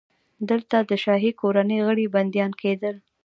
[0.49, 2.95] دلته د شاهي کورنۍ غړي بندیان کېدل.